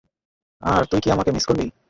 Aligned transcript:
আর 0.61 0.81
তুই 0.85 0.99
কী 1.03 1.09
আমাকে 1.11 1.31
মিস 1.31 1.45
করবি? 1.45 1.65